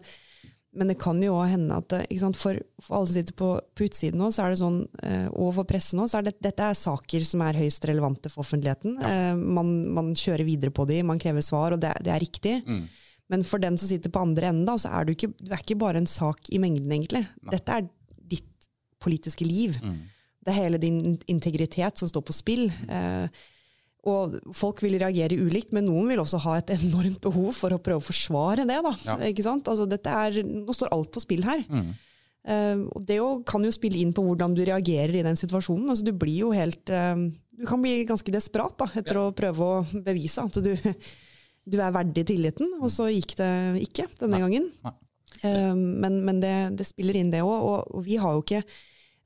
[0.71, 3.49] men det kan jo òg hende at ikke sant, for, for alle som sitter på,
[3.75, 6.37] på utsiden nå, så er det sånn, eh, og for pressen nå, så er det,
[6.39, 8.95] dette er saker som er høyst relevante for offentligheten.
[9.03, 12.55] Eh, man, man kjører videre på de, man krever svar, og det, det er riktig.
[13.31, 15.59] Men for den som sitter på andre enden, da, så er du ikke, du er
[15.63, 17.25] ikke bare en sak i mengden, egentlig.
[17.51, 17.85] Dette er
[18.31, 18.71] ditt
[19.03, 19.75] politiske liv.
[20.41, 22.65] Det er hele din integritet som står på spill.
[22.87, 23.43] Eh,
[24.09, 27.81] og folk vil reagere ulikt, men noen vil også ha et enormt behov for å
[27.83, 28.79] prøve å forsvare det.
[28.81, 28.93] Da.
[29.05, 29.17] Ja.
[29.29, 29.67] Ikke sant?
[29.69, 31.61] Altså, dette er, nå står alt på spill her.
[32.41, 35.91] Eh, og det jo, kan jo spille inn på hvordan du reagerer i den situasjonen.
[35.93, 37.13] Altså, du blir jo helt uh,
[37.53, 40.71] Du kan bli ganske desperat da, etter å prøve å bevise at du,
[41.69, 43.51] du er verdig tilliten, og så gikk det
[43.85, 44.71] ikke denne gangen.
[44.81, 44.97] Nei.
[45.41, 47.53] Uh, men men det, det spiller inn, det òg.
[47.53, 48.63] Og, og vi har jo ikke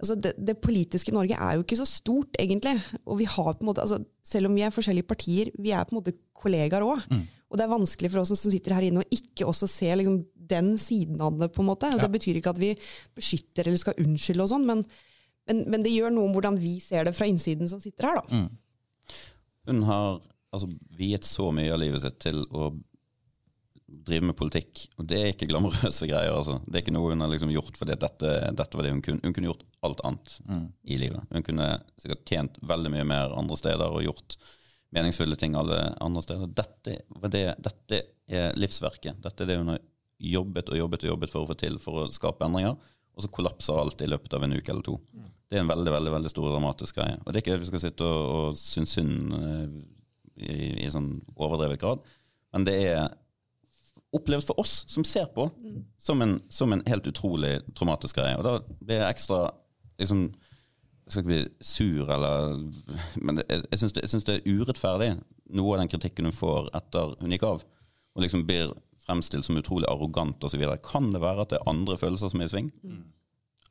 [0.02, 2.76] altså det, det politiske Norge er jo ikke så stort, egentlig.
[3.06, 5.86] Og vi har på en måte, altså selv om vi er forskjellige partier, vi er
[5.88, 7.06] på en måte kollegaer òg.
[7.50, 10.20] Og det er vanskelig for oss som sitter her inne å ikke også se liksom,
[10.50, 11.52] den siden av det.
[11.56, 11.92] på en måte.
[11.96, 12.74] Og Det betyr ikke at vi
[13.16, 14.84] beskytter eller skal unnskylde, og sånn, men,
[15.48, 18.20] men, men det gjør noe om hvordan vi ser det fra innsiden som sitter her.
[18.20, 18.42] da.
[19.70, 20.20] Hun har
[20.52, 22.74] altså, viet så mye av livet sitt til å
[24.06, 24.86] drive med politikk.
[25.00, 26.34] Og det er ikke glamorøse greier.
[26.34, 26.60] altså.
[26.66, 29.24] Det er ikke noe hun har liksom gjort fordi dette, dette, var det hun kunne.
[29.24, 30.68] Hun kunne gjort alt annet mm.
[30.84, 31.32] i livet.
[31.32, 31.70] Hun kunne
[32.02, 34.38] sikkert tjent veldig mye mer andre steder og gjort
[34.96, 36.52] meningsfulle ting alle andre steder.
[36.56, 37.00] Dette,
[37.32, 39.22] det, dette er livsverket.
[39.24, 39.82] Dette er det hun har
[40.36, 42.78] jobbet og jobbet og jobbet for å få til for å skape endringer.
[43.16, 44.98] Og så kollapser alt i løpet av en uke eller to.
[45.16, 45.32] Mm.
[45.46, 47.20] Det er en veldig veldig, veldig stor dramatisk greie.
[47.24, 49.76] Og det er ikke at vi skal sitte og, og synes synd eh,
[50.36, 52.02] i, i sånn overdrevet grad,
[52.56, 53.14] men det er
[54.16, 55.48] opplevd for oss som ser på,
[55.98, 58.38] som, en, som, en, helt utrolig traumatisk greie.
[58.40, 59.46] Og da blir jeg ekstra
[60.02, 60.28] liksom,
[61.06, 62.56] Jeg skal ikke bli sur, eller
[63.22, 65.12] Men jeg, jeg syns det, er urettferdig,
[65.54, 67.66] noe av den kritikken hun får etter hun gikk av,
[68.16, 68.74] og liksom blir
[69.06, 70.64] fremstilt som utrolig arrogant osv.
[70.86, 72.72] Kan det være at det er andre følelser som er i sving?
[72.82, 73.04] Mm.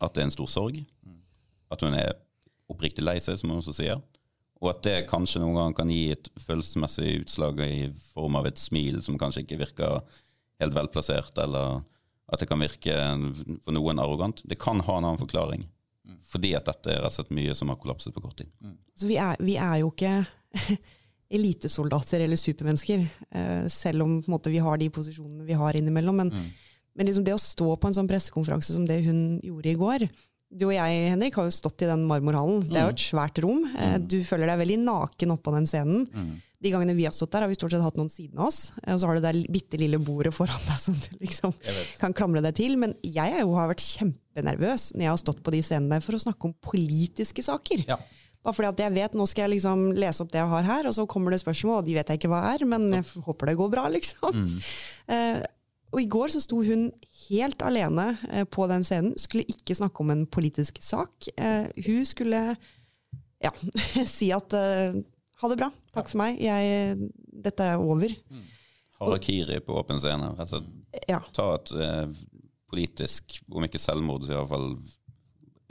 [0.05, 0.79] At det er en stor sorg?
[1.03, 1.19] Mm.
[1.75, 2.13] At hun er
[2.71, 4.03] oppriktig lei seg, som hun også sier?
[4.63, 8.61] Og at det kanskje noen gang kan gi et følelsesmessig utslag i form av et
[8.61, 10.21] smil som kanskje ikke virker
[10.63, 11.83] helt velplassert, eller
[12.33, 12.97] at det kan virke
[13.65, 14.43] for noen arrogant.
[14.45, 15.67] Det kan ha en annen forklaring.
[16.05, 16.19] Mm.
[16.25, 18.51] Fordi at dette er rett og slett mye som har kollapset på kort tid.
[18.65, 18.77] Mm.
[18.97, 20.15] Så vi er, vi er, jo ikke
[21.39, 26.23] elitesoldater eller supermennesker, eh, selv om måte, vi har de posisjonene vi har innimellom.
[26.23, 26.79] Men, mm.
[26.95, 30.09] men liksom det å stå på en sånn pressekonferanse som det hun gjorde i går,
[30.55, 32.61] du og jeg Henrik, har jo stått i den marmorhallen.
[32.69, 32.95] Det er jo mm.
[32.95, 33.65] et svært rom.
[33.75, 33.95] Eh.
[33.99, 36.05] Du føler deg veldig naken oppå den scenen.
[36.65, 38.73] De gangene vi har stått der, har vi stort sett hatt noen siden av oss.
[38.83, 41.53] Eh, og så har du det bitte lille bordet foran deg som du liksom
[42.01, 42.79] kan klamre deg til.
[42.81, 46.23] Men jeg jo har vært kjempenervøs når jeg har stått på de scenene for å
[46.25, 47.85] snakke om politiske saker.
[47.91, 48.01] Ja.
[48.45, 50.89] Bare fordi at jeg vet nå skal jeg liksom lese opp det jeg har her,
[50.89, 53.49] og så kommer det spørsmål, og de vet jeg ikke hva er, men jeg håper
[53.49, 54.37] det går bra, liksom.
[54.37, 54.59] Mm.
[55.09, 55.39] Uh,
[55.95, 56.91] og i går så sto hun
[57.31, 61.31] helt alene uh, på den scenen, skulle ikke snakke om en politisk sak.
[61.41, 62.43] Uh, hun skulle
[63.41, 63.53] ja,
[64.17, 64.53] si at
[65.45, 67.09] ha det bra, takk for meg, jeg,
[67.45, 68.13] dette er over.
[68.33, 68.45] Mm.
[69.01, 70.33] Harakiri på åpen scene.
[70.41, 70.63] Altså,
[71.11, 71.21] ja.
[71.37, 71.75] Ta et
[72.75, 74.73] politisk, om ikke selvmord, så iallfall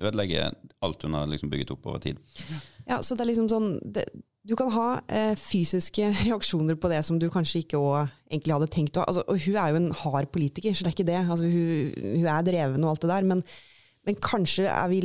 [0.04, 0.52] ødelegge
[0.84, 2.20] alt hun har liksom bygget opp over tid.
[2.88, 4.06] Ja, så det er liksom sånn det,
[4.44, 9.00] Du kan ha eh, fysiske reaksjoner på det som du kanskje ikke egentlig hadde tenkt
[9.00, 11.22] å altså, Og hun er jo en hard politiker, så det er ikke det.
[11.24, 13.30] Altså, hun, hun, er dreven og alt det der.
[13.32, 13.46] Men,
[14.08, 15.04] men, kanskje er vi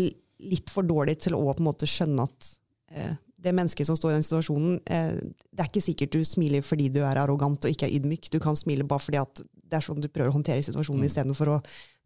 [0.48, 2.52] litt for dårlige til å på en måte skjønne at
[2.94, 5.18] eh, det mennesket som står i den situasjonen eh,
[5.54, 8.30] Det er ikke sikkert du smiler fordi du er arrogant og ikke er ydmyk.
[8.34, 11.08] Du kan smile bare fordi at det er sånn du prøver å håndtere situasjonen mm.
[11.10, 11.58] istedenfor å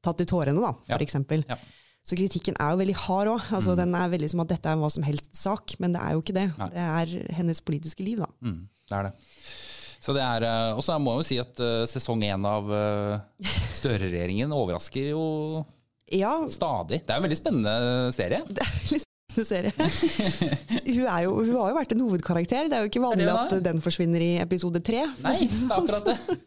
[0.02, 1.54] ta til tårene, da, for ja.
[1.54, 1.58] Ja.
[2.02, 3.44] Så kritikken er jo veldig hard òg.
[3.54, 3.78] Altså, mm.
[3.78, 6.16] Den er veldig som at dette er en hva som helst sak, men det er
[6.16, 6.48] jo ikke det.
[6.58, 6.68] Nei.
[6.74, 8.26] Det er hennes politiske liv, da.
[8.42, 9.12] Mm, det er det.
[10.02, 12.66] Så det er, eh, Og så må jeg jo si at uh, sesong én av
[13.78, 15.22] Støre-regjeringen overrasker jo
[16.24, 16.34] ja.
[16.50, 17.04] stadig.
[17.06, 18.42] Det er en veldig spennende serie.
[18.50, 19.06] Det er litt
[19.52, 19.72] serie.
[19.78, 22.70] hun, jo, hun, har jo vært en hovedkarakter.
[22.70, 25.04] Det er jo ikke vanlig det det at den forsvinner i episode tre.
[25.24, 26.38] Nei, det er akkurat det.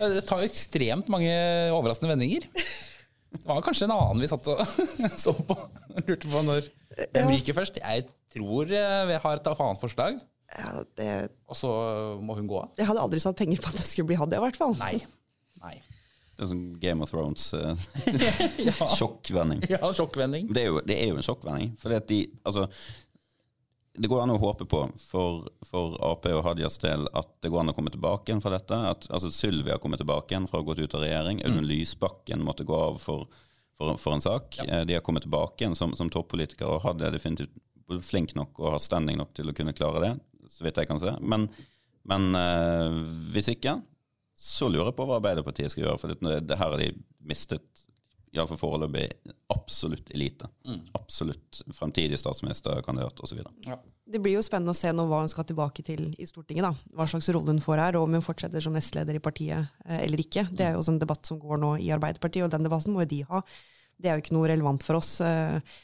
[0.00, 1.32] Det tar jo ekstremt mange
[1.74, 2.48] overraskende vendinger.
[3.30, 4.60] Det var kanskje en annen vi satt og
[5.24, 5.56] så på.
[6.02, 6.66] Lurte på når
[7.14, 7.78] den ryker først.
[7.78, 10.18] Jeg tror eh, vi har et annet forslag.
[10.50, 11.10] Ja, det...
[11.46, 11.70] Og så
[12.22, 12.74] må hun gå av.
[12.78, 14.74] Jeg hadde aldri satt penger på at det skulle bli Hadia, i hvert fall.
[14.80, 14.96] Nei.
[15.62, 15.76] Nei.
[16.40, 17.74] Det er sånn Game of Thrones uh,
[18.64, 18.72] ja.
[18.96, 19.66] sjokkvending.
[19.68, 20.46] Ja, sjokkvending.
[20.48, 21.74] Det er jo, det er jo en sjokkvending.
[21.76, 22.64] For de, altså,
[24.00, 27.60] det går an å håpe på for, for, Ap og Hadias del at det går
[27.60, 28.78] an å komme tilbake igjen fra dette.
[28.94, 31.42] At, altså Sylvi har kommet tilbake igjen fra å ha gått ut av regjering.
[31.44, 31.68] Audun mm.
[31.68, 33.28] Lysbakken måtte gå av for,
[33.76, 34.62] for, for en sak.
[34.62, 34.80] Ja.
[34.80, 37.52] Eh, de har kommet tilbake igjen som, som toppolitikere og Hadia er definitivt
[38.06, 40.10] flink nok og har standing nok til å kunne klare det,
[40.46, 41.10] så vidt jeg kan se.
[41.20, 41.48] Men,
[42.06, 43.00] men uh,
[43.34, 43.80] hvis ikke,
[44.40, 46.00] så lurer jeg på hva Arbeiderpartiet skal gjøre.
[46.00, 46.92] For det, det her har de
[47.28, 47.84] mistet
[48.30, 49.04] iallfall foreløpig
[49.52, 50.48] absolutt elite.
[50.66, 50.78] Mm.
[50.96, 53.42] Absolutt fremtidig statsministerkandidat osv.
[53.66, 53.76] Ja.
[54.10, 56.64] Det blir jo spennende å se nå hva hun skal tilbake til i Stortinget.
[56.66, 56.94] da.
[56.96, 60.00] Hva slags rolle hun får her, og om hun fortsetter som nestleder i partiet eh,
[60.06, 60.46] eller ikke.
[60.48, 63.04] Det er jo også en debatt som går nå i Arbeiderpartiet, og den debatten må
[63.04, 63.44] jo de ha.
[64.00, 65.18] Det er jo ikke noe relevant for oss.
[65.26, 65.78] Eh,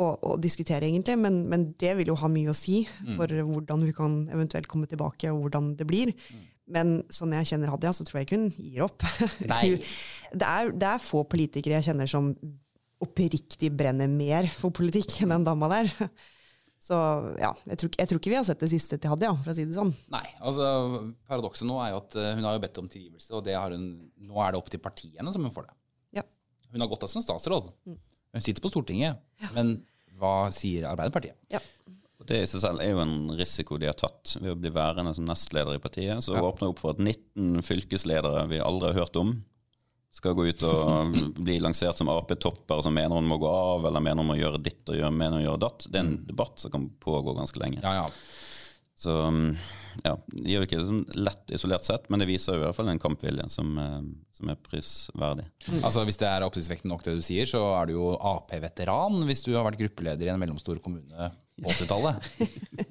[0.00, 3.16] å, å, diskutere, egentlig, men, men, det vil jo ha mye å si mm.
[3.18, 3.50] for mm.
[3.52, 6.14] hvordan vi kan eventuelt komme tilbake, og hvordan det blir.
[6.16, 6.46] Mm.
[6.72, 9.06] Men sånn jeg kjenner Hadia, så tror jeg ikke hun gir opp.
[10.30, 12.28] Det, er, det er få politikere jeg kjenner som
[13.02, 15.88] oppriktig brenner mer for politikk enn den dama der.
[16.80, 16.96] Så
[17.36, 19.56] ja, jeg tror, jeg tror, ikke vi har sett det siste til Hadia, for å
[19.56, 19.90] si det sånn.
[20.14, 20.68] Nei, altså
[21.28, 23.84] Paradokset nå er jo at eh, hun har jo bedt om tilgivelse, og hun,
[24.30, 25.76] nå er det opp til partiene som hun får det.
[26.20, 26.24] Ja.
[26.72, 27.68] Hun har gått av som statsråd.
[27.90, 27.98] Mm.
[28.38, 29.50] Hun sitter på Stortinget, ja.
[29.56, 29.74] men
[30.20, 31.36] hva sier Arbeiderpartiet?
[31.52, 31.60] Ja.
[32.28, 35.14] Det i seg selv er jo en risiko de har tatt ved å bli værende
[35.16, 36.20] som nestleder i partiet.
[36.24, 36.42] Så ja.
[36.44, 39.34] åpner opp for at 19 fylkesledere vi aldri har hørt om,
[40.10, 44.02] skal gå ut og bli lansert som Ap-topper som mener hun må gå av, eller
[44.04, 45.86] mener hun må gjøre ditt og gjøre, mener hun gjøre datt.
[45.88, 46.28] Det er en mm.
[46.32, 47.82] debatt som kan pågå ganske lenge.
[47.84, 48.08] Ja, ja.
[49.00, 49.14] Så
[50.04, 52.76] ja, det gjør det ikke sånn lett isolert sett, men det viser jo i hvert
[52.76, 54.02] fall en kampvilje som, eh,
[54.36, 55.46] som er prisverdig.
[55.80, 59.46] Altså Hvis det er oppsiktsvekkende nok det du sier, så er du jo Ap-veteran hvis
[59.46, 62.14] du har vært gruppeleder i en mellomstor kommune 80-tallet.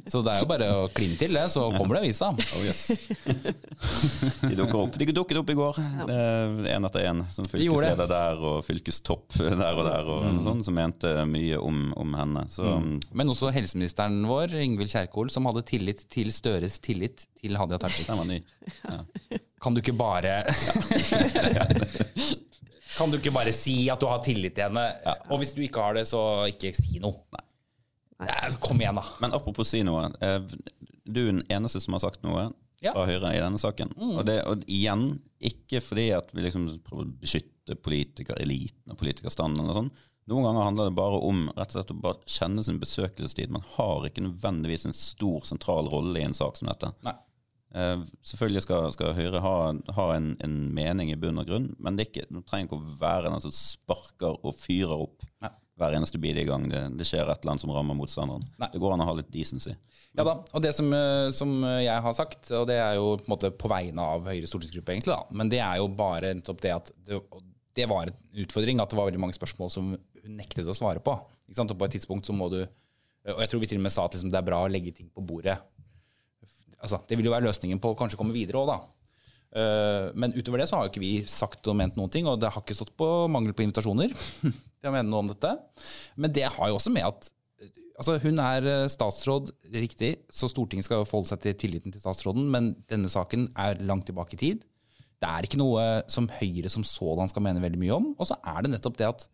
[0.09, 2.29] Så det er jo bare å kline til det, så kommer det avisa.
[2.33, 3.09] Oh, yes.
[4.43, 4.97] De dukker opp.
[4.99, 5.79] De dukket opp i går,
[6.69, 7.23] én etter én.
[7.33, 10.41] Som De fylkesleder der, og fylkestopp der og der, og mm.
[10.45, 12.45] sånn, som mente mye om, om henne.
[12.51, 12.77] Så
[13.09, 18.05] Men også helseministeren vår, Ingvild Kjerkol, som hadde tillit til Støres tillit til Hadia Tajik.
[18.07, 18.39] den var ny.
[19.63, 20.37] Kan du ikke bare
[22.95, 24.85] Kan du ikke bare si at du har tillit til henne?
[25.29, 27.21] Og hvis du ikke har det, så ikke si noe.
[27.35, 27.43] Nei,
[28.59, 29.03] Kom igjen, da.
[29.21, 30.09] Men apropos si noe.
[30.21, 30.39] eh,
[31.09, 32.49] Du er den eneste som har sagt noe
[32.83, 32.91] Ja.
[32.93, 33.93] fra Høyre i denne saken.
[33.97, 39.63] Og, det, og igjen, ikke fordi at vi liksom prøver å beskytte politikereliten og politikerstanden.
[39.63, 39.91] eller sånn.
[40.29, 43.49] Noen ganger handler det bare om rett og slett å bare kjenne sin besøkelsestid.
[43.49, 46.91] Man har ikke nødvendigvis en stor, sentral rolle i en sak som dette.
[47.03, 47.15] Nei.
[47.73, 49.55] Eh, selvfølgelig skal, skal Høyre ha,
[49.97, 52.95] ha en, en mening i bunn og grunn, men det, ikke, det trenger ikke å
[52.99, 55.51] være den som sparker og fyrer opp Nei.
[55.79, 58.45] Hver eneste bidige gang det, det skjer et eller annet som rammer motstanderen.
[58.61, 58.69] Nei.
[58.73, 59.75] Det går an å ha litt decency.
[60.17, 63.27] Ja da, og det som, eh, som jeg har sagt, og det er jo på
[63.27, 66.61] en måte på vegne av Høyres stortingsgruppe, egentlig, da, men det er jo bare nettopp
[66.65, 67.21] det at det,
[67.79, 71.01] det var en utfordring, at det var veldig mange spørsmål som hun nektet å svare
[71.03, 71.15] på.
[71.47, 71.73] Ikke sant?
[71.73, 72.61] Og på et tidspunkt så må du
[73.29, 74.93] Og jeg tror vi til og med sa at liksom, det er bra å legge
[74.95, 75.57] ting på bordet.
[76.79, 78.77] Altså, det vil jo være løsningen på å kanskje komme videre òg, da.
[79.49, 82.51] Eh, Men utover det så har ikke vi sagt og ment noen ting, og det
[82.53, 85.55] har ikke stått på mangel på invitasjoner til å mene noe om dette.
[86.19, 87.31] Men det har jo også med at
[87.99, 92.45] altså hun er eh, statsråd, riktig, så Stortinget skal forholde seg til tilliten til statsråden,
[92.51, 94.63] men denne saken er langt tilbake i tid.
[95.19, 98.05] Det er ikke noe som Høyre som sådan skal mene veldig mye om.
[98.15, 99.25] Og så er det nettopp det at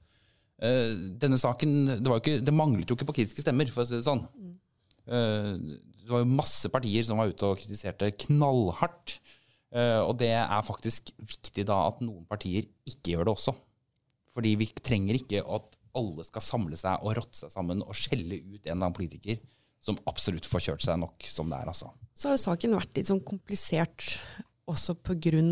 [0.66, 3.94] uh, denne saken det, ikke, det manglet jo ikke på kritiske stemmer, for å si
[3.94, 4.24] det sånn.
[5.06, 5.62] Uh,
[6.02, 9.20] det var jo masse partier som var ute og kritiserte knallhardt.
[9.74, 13.56] Eh, og det er faktisk viktig da at noen partier ikke gjør det også.
[14.36, 18.42] Fordi vi trenger ikke at alle skal samle seg og rotte seg sammen og skjelle
[18.42, 19.40] ut en eller annen politiker
[19.86, 21.92] som absolutt får kjørt seg nok som det er, altså.
[22.18, 24.16] Så har jo saken vært litt sånn komplisert
[24.66, 25.44] også pga.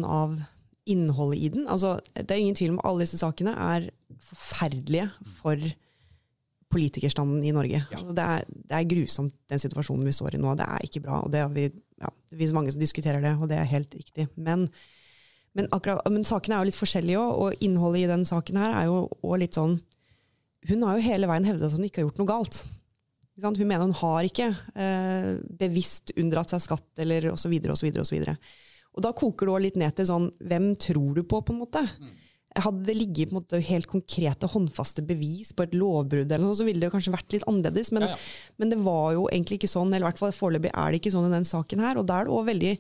[0.90, 1.68] innholdet i den.
[1.70, 3.86] Altså, det er ingen tvil om at alle disse sakene er
[4.20, 5.62] forferdelige for
[6.74, 7.84] politikerstanden i Norge.
[7.94, 10.56] Altså, det, er, det er grusomt, den situasjonen vi står i nå.
[10.58, 11.22] Det er ikke bra.
[11.22, 11.68] og Det, har vi,
[12.04, 14.28] ja, det finnes mange som diskuterer det, og det er helt riktig.
[14.36, 14.68] Men,
[15.58, 18.78] men, akkurat, men sakene er jo litt forskjellige òg, og innholdet i den saken her
[18.78, 19.76] er jo også litt sånn
[20.70, 22.64] Hun har jo hele veien hevdet at hun ikke har gjort noe galt.
[23.44, 27.56] Hun mener hun har ikke eh, bevisst unndratt seg skatt eller osv.
[27.74, 27.90] osv.
[28.00, 28.28] osv.
[28.94, 31.82] Og da koker det litt ned til sånn Hvem tror du på, på en måte?
[32.56, 36.58] Hadde det ligget på en måte, helt konkrete, håndfaste bevis på et lovbrudd, eller noe,
[36.58, 37.92] så ville det kanskje vært litt annerledes.
[37.96, 38.18] Men, Ja, ja.
[38.62, 41.14] men det var jo egentlig ikke sånn, eller i hvert fall foreløpig er det ikke
[41.16, 41.98] sånn i den saken her.
[41.98, 42.74] Og da er det òg veldig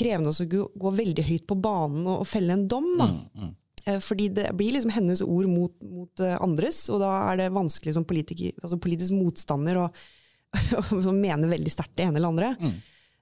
[0.00, 2.86] krevende å gå, gå veldig høyt på banen og, og felle en dom.
[3.00, 3.10] Da.
[3.86, 7.50] Eh, Fordi det blir liksom hennes ord mot, mot eh, andres, og da er det
[7.56, 9.90] vanskelig som politiker, altså politisk motstander å
[11.06, 12.48] som mener veldig sterkt det ene eller andre.
[12.58, 12.78] Eh,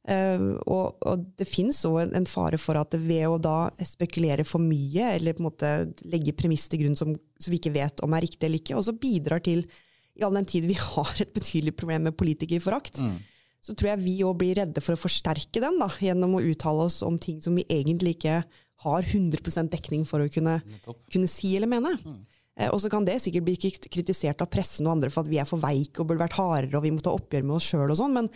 [0.08, 5.10] og, og det finnes òg en, fare for at ved å da spekulere for mye,
[5.18, 5.72] eller på en måte
[6.08, 8.96] legge premiss til grunn som, som vi ikke vet om er riktig eller ikke, også
[9.00, 9.66] bidrar til,
[10.18, 13.02] i all den tid vi har et betydelig problem med politikerforakt,
[13.60, 16.88] så tror jeg vi òg blir redde for å forsterke den da, gjennom å uttale
[16.88, 18.40] oss om ting som vi egentlig ikke
[18.86, 20.60] har 100% dekning for å kunne,
[21.10, 21.96] kunne si eller mene.
[22.58, 23.56] Eh, og så kan det sikkert bli
[23.90, 26.78] kritisert av pressen og andre for at vi er for veike og burde vært hardere
[26.78, 28.30] og vi må ta oppgjør med oss sjøl og sånn, men,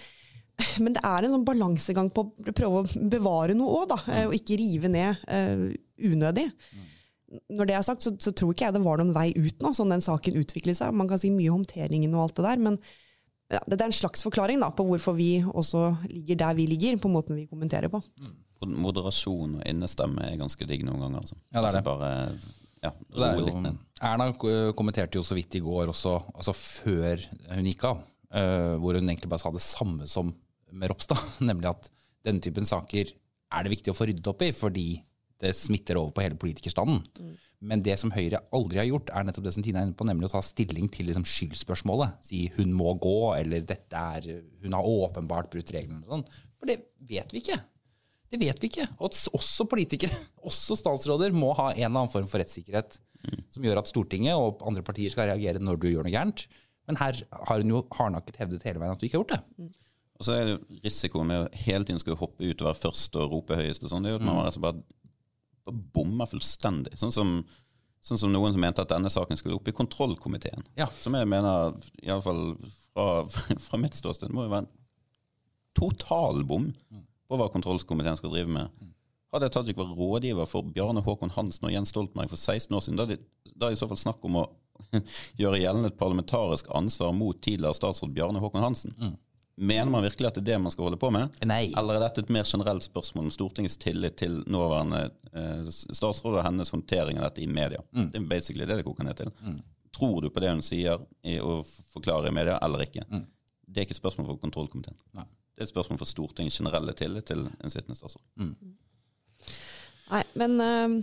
[0.84, 4.26] men det er en sånn balansegang på å prøve å bevare noe òg, da, eh,
[4.28, 5.68] og ikke rive ned uh,
[6.02, 6.48] unødig.
[7.52, 9.72] Når det er sagt, så, så tror ikke jeg det var noen vei ut nå,
[9.76, 10.92] sånn den saken utviklet seg.
[10.96, 12.78] Man kan si mye om håndteringen og alt det der, men
[13.52, 16.96] ja, det er en slags forklaring da, på hvorfor vi også ligger der vi ligger,
[17.00, 18.00] på måten vi kommenterer på.
[18.62, 21.24] Moderasjon og innestemme er ganske digg noen ganger.
[21.24, 21.38] Altså.
[21.50, 21.86] Ja, det er altså det.
[21.88, 23.74] bare ja, det er jo.
[24.02, 24.28] Erna
[24.74, 27.20] kommenterte jo så vidt i går også, altså før
[27.52, 28.00] hun gikk av,
[28.32, 30.30] hvor hun egentlig bare sa det samme som
[30.72, 31.88] med Ropstad, nemlig at
[32.24, 33.10] denne typen saker
[33.52, 34.86] er det viktig å få ryddet opp i, fordi
[35.42, 37.02] det smitter over på hele politikerstanden.
[37.62, 40.06] Men det som Høyre aldri har gjort, er nettopp det som Tina er inne på,
[40.06, 42.16] nemlig å ta stilling til liksom skyldspørsmålet.
[42.26, 44.28] Si hun må gå, eller dette er,
[44.62, 46.02] hun har åpenbart brutt reglene.
[46.06, 46.24] sånn.
[46.58, 46.78] For det
[47.10, 47.58] vet vi ikke.
[48.32, 48.88] Det vet vi ikke.
[49.02, 50.16] Og også politikere,
[50.48, 52.98] også statsråder, må ha en eller annen form for rettssikkerhet
[53.52, 56.46] som gjør at Stortinget og andre partier skal reagere når du gjør noe gærent.
[56.90, 57.18] Men her
[57.48, 59.70] har hun jo hardnakket hevdet hele veien at du ikke har gjort det.
[60.18, 63.16] Og så er det risikoen med å hele tiden skulle hoppe ut og være først
[63.18, 63.82] og rope høyest.
[63.82, 64.82] og sånn, det er jo at man rett og bare,
[65.66, 66.94] bare bommer fullstendig.
[67.00, 67.32] Sånn som,
[68.02, 70.62] sånn som noen som mente at denne saken skulle opp i kontrollkomiteen.
[70.78, 70.86] Ja.
[70.94, 72.44] Som jeg mener, iallfall
[72.92, 73.08] fra,
[73.66, 74.72] fra mitt ståsted, må jo være en
[75.78, 76.70] total bom.
[77.32, 78.90] på hva kontrollkomiteen skal drive med.
[79.32, 82.82] Hadde jeg Tajik vært rådgiver for Bjarne Håkon Hansen og Jens Stoltenberg for 16 år
[82.84, 84.50] siden, da er det i så fall snakk om å
[85.40, 88.96] gjøre gjeldende et parlamentarisk ansvar mot tidligere statsråd Bjarne Håkon Hansen.
[89.56, 91.34] Mener man virkelig at det er det man skal holde på med?
[91.44, 91.66] Nei.
[91.78, 96.46] Eller er dette et mer generelt spørsmål om Stortingets tillit til nåværende eh, statsråd og
[96.46, 97.82] hennes håndtering av dette i media?
[97.92, 99.30] Det er basically det det koker ned til.
[99.92, 103.04] Tror du på det hun sier i, og forklarer i media, eller ikke?
[103.68, 104.96] Det er ikke et spørsmål for kontrollkomiteen.
[105.18, 105.28] Nei.
[105.52, 108.24] Det er et spørsmål for Stortingets generelle tillit til en sittende statsråd.
[110.08, 110.96] Nei, men eh,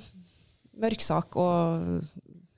[0.81, 2.01] mørk sak og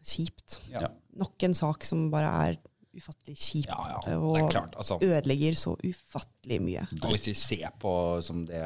[0.07, 0.61] kjipt.
[0.71, 0.87] Ja.
[1.19, 2.59] Nok en sak som bare er
[2.97, 3.67] ufattelig kjip.
[3.69, 4.75] Ja, ja, og klart.
[4.79, 6.87] Altså, ødelegger så ufattelig mye.
[7.01, 7.93] og hvis vi ser på
[8.25, 8.63] som det,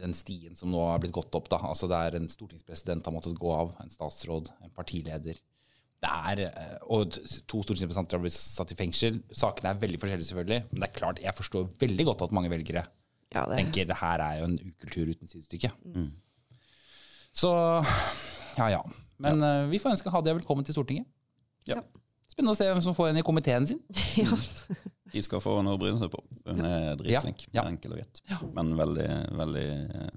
[0.00, 3.16] den stien som nå har blitt gått opp, da, altså det er en stortingspresident har
[3.16, 5.40] måttet gå av, en statsråd, en partileder.
[6.00, 9.20] Det er, eh, og to stortingsrepresentanter har blitt satt i fengsel.
[9.36, 10.62] Sakene er veldig forskjellige, selvfølgelig.
[10.70, 12.86] Men det er klart, jeg forstår veldig godt at mange velgere
[13.34, 15.70] Ja, det, tenker det her er jo en ukultur uten sidestykke.
[17.36, 17.52] Så
[18.58, 18.80] ja, ja.
[19.20, 19.66] Men ja.
[19.70, 21.06] vi får ønske Hadia velkommen til Stortinget.
[21.70, 21.80] Ja.
[22.30, 23.80] Spennende å se hvem som får en i komiteen sin.
[24.22, 24.36] ja.
[25.10, 26.20] De skal få noe å bryne seg på.
[26.46, 27.46] Hun er dritflink.
[27.50, 27.66] Ja, ja.
[27.72, 28.22] Enkel og greit.
[28.54, 29.08] Men veldig,
[29.40, 30.12] veldig eh,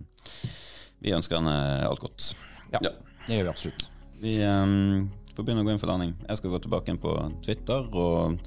[1.02, 1.56] Vi ønsker henne
[1.88, 2.34] alt godt.
[2.74, 2.94] Ja, Ja.
[3.28, 3.88] det gjør vi absolutt.
[4.22, 6.14] Vi um, får begynne å gå inn for landing.
[6.30, 8.38] Jeg skal gå tilbake inn på Twitter og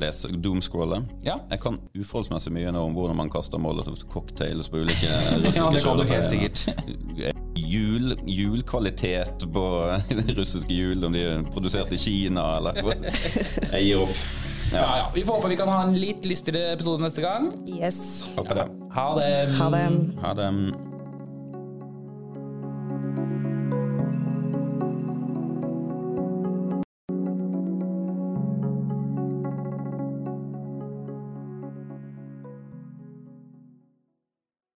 [0.00, 1.04] lese doomscrollet.
[1.26, 1.36] Ja.
[1.52, 5.68] Jeg kan uforholdsmessig mye nå om hvordan man kaster molotov cocktails på ulike russiske Ja,
[5.70, 7.36] det kan du helt sikkert.
[7.60, 9.64] Jul, julkvalitet på
[10.38, 12.80] russiske jul, om de er produsert i Kina eller.
[13.74, 14.22] Jeg gir opp.
[14.70, 15.08] Ja, ja.
[15.14, 17.50] Vi får håpe vi kan ha en litt lystigere episode neste gang.
[17.74, 18.22] Yes.
[18.36, 18.68] Håper det.
[18.94, 19.34] Ha det.
[19.58, 19.84] Ha det.
[20.22, 20.50] Ha det.